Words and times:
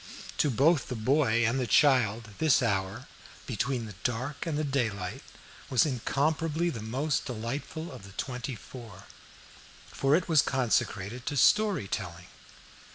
To 0.39 0.49
both 0.49 0.87
the 0.87 0.95
mother 0.95 1.29
and 1.29 1.59
the 1.59 1.67
child, 1.67 2.29
this 2.39 2.63
hour, 2.63 3.05
"between 3.45 3.85
the 3.85 3.93
dark 4.03 4.47
and 4.47 4.57
the 4.57 4.63
daylight" 4.63 5.21
was 5.69 5.85
incomparably 5.85 6.71
the 6.71 6.81
most 6.81 7.25
delightful 7.25 7.91
of 7.91 8.01
the 8.01 8.13
twenty 8.13 8.55
four, 8.55 9.03
for 9.85 10.15
it 10.15 10.27
was 10.27 10.41
consecrated 10.41 11.27
to 11.27 11.37
story 11.37 11.87
telling. 11.87 12.25